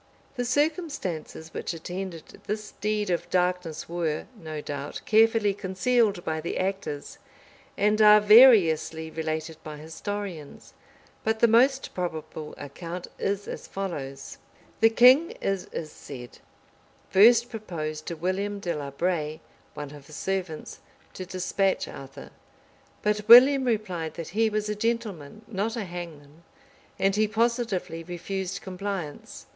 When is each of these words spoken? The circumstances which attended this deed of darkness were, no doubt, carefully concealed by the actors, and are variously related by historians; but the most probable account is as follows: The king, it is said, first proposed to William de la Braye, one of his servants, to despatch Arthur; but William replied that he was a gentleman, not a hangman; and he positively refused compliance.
The 0.35 0.45
circumstances 0.45 1.53
which 1.53 1.75
attended 1.75 2.39
this 2.47 2.71
deed 2.81 3.11
of 3.11 3.29
darkness 3.29 3.87
were, 3.87 4.25
no 4.35 4.59
doubt, 4.59 5.01
carefully 5.05 5.53
concealed 5.53 6.25
by 6.25 6.41
the 6.41 6.57
actors, 6.57 7.19
and 7.77 8.01
are 8.01 8.19
variously 8.19 9.11
related 9.11 9.61
by 9.63 9.77
historians; 9.77 10.73
but 11.23 11.37
the 11.37 11.47
most 11.47 11.93
probable 11.93 12.55
account 12.57 13.09
is 13.19 13.47
as 13.47 13.67
follows: 13.67 14.39
The 14.79 14.89
king, 14.89 15.37
it 15.39 15.67
is 15.71 15.91
said, 15.91 16.39
first 17.11 17.51
proposed 17.51 18.07
to 18.07 18.15
William 18.15 18.59
de 18.59 18.75
la 18.75 18.89
Braye, 18.89 19.39
one 19.75 19.91
of 19.91 20.07
his 20.07 20.15
servants, 20.15 20.79
to 21.13 21.27
despatch 21.27 21.87
Arthur; 21.87 22.31
but 23.03 23.27
William 23.27 23.65
replied 23.65 24.15
that 24.15 24.29
he 24.29 24.49
was 24.49 24.67
a 24.67 24.73
gentleman, 24.73 25.43
not 25.47 25.75
a 25.75 25.83
hangman; 25.85 26.41
and 26.97 27.15
he 27.15 27.27
positively 27.27 28.03
refused 28.03 28.61
compliance. 28.63 29.45